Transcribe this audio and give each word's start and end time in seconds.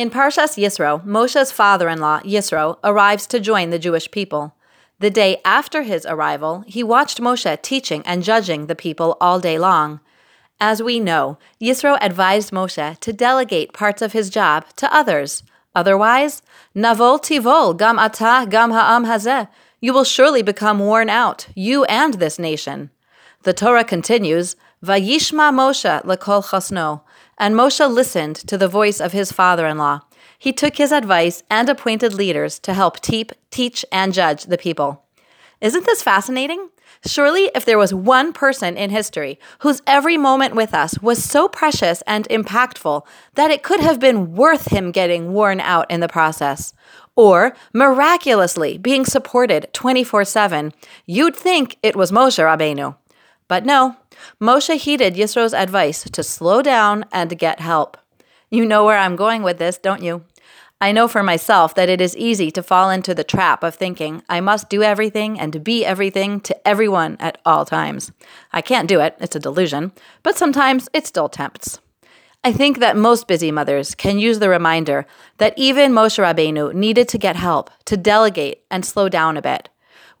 In 0.00 0.08
Parshas 0.08 0.56
Yisro, 0.56 1.04
Moshe's 1.04 1.52
father 1.52 1.86
in 1.86 2.00
law, 2.00 2.20
Yisro, 2.20 2.78
arrives 2.82 3.26
to 3.26 3.38
join 3.38 3.68
the 3.68 3.78
Jewish 3.78 4.10
people. 4.10 4.54
The 4.98 5.10
day 5.10 5.42
after 5.44 5.82
his 5.82 6.06
arrival, 6.06 6.64
he 6.66 6.82
watched 6.82 7.20
Moshe 7.20 7.60
teaching 7.60 8.02
and 8.06 8.22
judging 8.22 8.64
the 8.66 8.74
people 8.74 9.18
all 9.20 9.40
day 9.40 9.58
long. 9.58 10.00
As 10.58 10.82
we 10.82 11.00
know, 11.00 11.36
Yisro 11.60 11.98
advised 12.00 12.50
Moshe 12.50 12.98
to 12.98 13.12
delegate 13.12 13.74
parts 13.74 14.00
of 14.00 14.14
his 14.14 14.30
job 14.30 14.64
to 14.76 14.90
others. 14.90 15.42
Otherwise, 15.74 16.40
Navol 16.74 17.20
tivol 17.20 17.76
gam 17.76 17.98
ata 17.98 18.46
gam 18.48 18.70
ha'am 18.70 19.04
hazeh. 19.04 19.48
You 19.82 19.92
will 19.92 20.04
surely 20.04 20.40
become 20.40 20.78
worn 20.78 21.10
out, 21.10 21.46
you 21.54 21.84
and 21.84 22.14
this 22.14 22.38
nation. 22.38 22.88
The 23.42 23.52
Torah 23.52 23.84
continues, 23.84 24.56
Vayishma 24.82 25.52
Moshe 25.52 26.02
lekol 26.04 26.42
chosno, 26.42 27.02
and 27.36 27.54
Moshe 27.54 27.86
listened 27.92 28.36
to 28.36 28.56
the 28.56 28.66
voice 28.66 28.98
of 28.98 29.12
his 29.12 29.30
father-in-law. 29.30 30.00
He 30.38 30.54
took 30.54 30.76
his 30.76 30.90
advice 30.90 31.42
and 31.50 31.68
appointed 31.68 32.14
leaders 32.14 32.58
to 32.60 32.72
help 32.72 33.00
teep, 33.00 33.32
teach 33.50 33.84
and 33.92 34.14
judge 34.14 34.44
the 34.44 34.56
people. 34.56 35.04
Isn't 35.60 35.84
this 35.84 36.02
fascinating? 36.02 36.70
Surely, 37.04 37.50
if 37.54 37.66
there 37.66 37.76
was 37.76 37.92
one 37.92 38.32
person 38.32 38.78
in 38.78 38.88
history 38.88 39.38
whose 39.58 39.82
every 39.86 40.16
moment 40.16 40.54
with 40.54 40.72
us 40.72 40.98
was 41.00 41.22
so 41.22 41.46
precious 41.46 42.02
and 42.06 42.26
impactful 42.30 43.02
that 43.34 43.50
it 43.50 43.62
could 43.62 43.80
have 43.80 44.00
been 44.00 44.34
worth 44.34 44.72
him 44.72 44.92
getting 44.92 45.34
worn 45.34 45.60
out 45.60 45.90
in 45.90 46.00
the 46.00 46.08
process, 46.08 46.72
or 47.16 47.54
miraculously 47.74 48.78
being 48.78 49.04
supported 49.04 49.68
24 49.74 50.24
7, 50.24 50.72
you'd 51.04 51.36
think 51.36 51.76
it 51.82 51.96
was 51.96 52.10
Moshe 52.10 52.38
Rabbeinu. 52.38 52.96
But 53.50 53.66
no, 53.66 53.96
Moshe 54.40 54.76
heeded 54.76 55.16
Yisro's 55.16 55.52
advice 55.52 56.08
to 56.08 56.22
slow 56.22 56.62
down 56.62 57.04
and 57.10 57.36
get 57.36 57.58
help. 57.58 57.96
You 58.48 58.64
know 58.64 58.84
where 58.84 58.96
I'm 58.96 59.16
going 59.16 59.42
with 59.42 59.58
this, 59.58 59.76
don't 59.76 60.04
you? 60.04 60.22
I 60.80 60.92
know 60.92 61.08
for 61.08 61.24
myself 61.24 61.74
that 61.74 61.88
it 61.88 62.00
is 62.00 62.16
easy 62.16 62.52
to 62.52 62.62
fall 62.62 62.90
into 62.90 63.12
the 63.12 63.24
trap 63.24 63.64
of 63.64 63.74
thinking 63.74 64.22
I 64.28 64.40
must 64.40 64.68
do 64.68 64.84
everything 64.84 65.40
and 65.40 65.64
be 65.64 65.84
everything 65.84 66.38
to 66.42 66.56
everyone 66.68 67.16
at 67.18 67.38
all 67.44 67.64
times. 67.64 68.12
I 68.52 68.62
can't 68.62 68.88
do 68.88 69.00
it, 69.00 69.16
it's 69.18 69.34
a 69.34 69.40
delusion, 69.40 69.90
but 70.22 70.38
sometimes 70.38 70.88
it 70.92 71.08
still 71.08 71.28
tempts. 71.28 71.80
I 72.44 72.52
think 72.52 72.78
that 72.78 72.96
most 72.96 73.26
busy 73.26 73.50
mothers 73.50 73.96
can 73.96 74.20
use 74.20 74.38
the 74.38 74.48
reminder 74.48 75.06
that 75.38 75.54
even 75.56 75.90
Moshe 75.90 76.22
Rabbeinu 76.22 76.72
needed 76.72 77.08
to 77.08 77.18
get 77.18 77.34
help, 77.34 77.68
to 77.86 77.96
delegate, 77.96 78.62
and 78.70 78.86
slow 78.86 79.08
down 79.08 79.36
a 79.36 79.42
bit. 79.42 79.70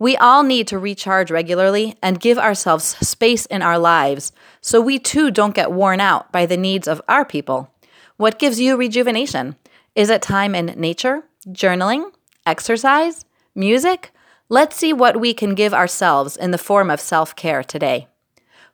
We 0.00 0.16
all 0.16 0.42
need 0.42 0.66
to 0.68 0.78
recharge 0.78 1.30
regularly 1.30 1.94
and 2.02 2.18
give 2.18 2.38
ourselves 2.38 2.96
space 3.06 3.44
in 3.44 3.60
our 3.60 3.78
lives 3.78 4.32
so 4.62 4.80
we 4.80 4.98
too 4.98 5.30
don't 5.30 5.54
get 5.54 5.72
worn 5.72 6.00
out 6.00 6.32
by 6.32 6.46
the 6.46 6.56
needs 6.56 6.88
of 6.88 7.02
our 7.06 7.26
people. 7.26 7.70
What 8.16 8.38
gives 8.38 8.58
you 8.58 8.78
rejuvenation? 8.78 9.56
Is 9.94 10.08
it 10.08 10.22
time 10.22 10.54
in 10.54 10.74
nature, 10.80 11.24
journaling, 11.48 12.10
exercise, 12.46 13.26
music? 13.54 14.10
Let's 14.48 14.76
see 14.76 14.94
what 14.94 15.20
we 15.20 15.34
can 15.34 15.54
give 15.54 15.74
ourselves 15.74 16.34
in 16.34 16.50
the 16.50 16.56
form 16.56 16.90
of 16.90 16.98
self 16.98 17.36
care 17.36 17.62
today. 17.62 18.08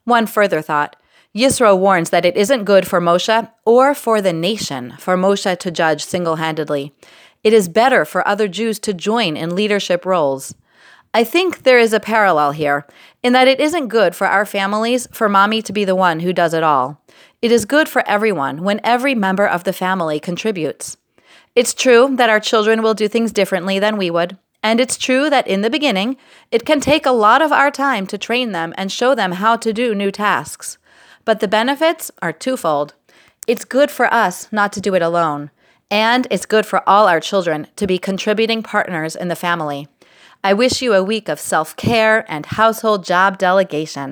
One 0.05 0.29
further 0.29 0.63
thought 0.63 0.95
Yisro 1.35 1.77
warns 1.77 2.11
that 2.11 2.25
it 2.25 2.37
isn't 2.37 2.65
good 2.65 2.87
for 2.87 3.01
Moshe 3.01 3.51
or 3.65 3.95
for 3.95 4.23
the 4.23 4.33
nation 4.33 4.95
for 5.01 5.17
Moshe 5.17 5.59
to 5.59 5.71
judge 5.73 6.05
single 6.05 6.37
handedly. 6.37 6.95
It 7.43 7.53
is 7.53 7.69
better 7.69 8.05
for 8.05 8.27
other 8.27 8.47
Jews 8.47 8.79
to 8.81 8.95
join 8.95 9.37
in 9.37 9.57
leadership 9.57 10.07
roles. 10.07 10.55
I 11.17 11.25
think 11.25 11.63
there 11.63 11.79
is 11.79 11.95
a 11.95 11.99
parallel 11.99 12.53
here 12.53 12.87
in 13.23 13.33
that 13.33 13.49
it 13.49 13.59
isn't 13.59 13.89
good 13.89 14.15
for 14.15 14.27
our 14.27 14.45
families 14.45 15.09
for 15.13 15.31
mommy 15.31 15.63
to 15.63 15.73
be 15.73 15.83
the 15.83 15.97
one 15.97 16.21
who 16.21 16.31
does 16.31 16.53
it 16.53 16.63
all. 16.63 17.01
It 17.41 17.51
is 17.51 17.65
good 17.65 17.89
for 17.89 18.07
everyone 18.07 18.63
when 18.63 18.83
every 18.85 19.15
member 19.15 19.47
of 19.47 19.65
the 19.65 19.73
family 19.73 20.21
contributes. 20.21 20.99
It's 21.55 21.73
true 21.73 22.15
that 22.17 22.29
our 22.29 22.39
children 22.39 22.83
will 22.83 22.93
do 22.93 23.09
things 23.09 23.33
differently 23.33 23.79
than 23.79 23.97
we 23.97 24.11
would. 24.11 24.37
And 24.63 24.79
it's 24.79 24.99
true 24.99 25.31
that 25.31 25.49
in 25.49 25.63
the 25.63 25.71
beginning, 25.71 26.19
it 26.51 26.67
can 26.67 26.81
take 26.81 27.07
a 27.07 27.13
lot 27.13 27.41
of 27.41 27.51
our 27.51 27.71
time 27.71 28.07
to 28.09 28.19
train 28.19 28.53
them 28.53 28.75
and 28.77 28.93
show 28.93 29.15
them 29.15 29.33
how 29.33 29.57
to 29.57 29.73
do 29.73 29.95
new 29.95 30.13
tasks. 30.13 30.77
But 31.25 31.41
the 31.41 31.49
benefits 31.49 32.11
are 32.21 32.31
twofold. 32.31 32.93
It's 33.47 33.65
good 33.65 33.91
for 33.91 34.13
us 34.13 34.53
not 34.53 34.71
to 34.75 34.83
do 34.83 34.95
it 34.95 35.01
alone, 35.01 35.51
and 35.91 36.27
it's 36.31 36.45
good 36.45 36.67
for 36.67 36.87
all 36.87 37.09
our 37.09 37.21
children 37.21 37.69
to 37.77 37.87
be 37.87 37.97
contributing 37.97 38.63
partners 38.63 39.17
in 39.17 39.29
the 39.29 39.35
family. 39.35 39.89
I 40.47 40.53
wish 40.53 40.81
you 40.81 40.95
a 40.95 41.03
week 41.03 41.29
of 41.29 41.41
self 41.41 41.75
care 41.75 42.25
and 42.29 42.47
household 42.47 43.03
job 43.03 43.37
delegation. 43.37 44.05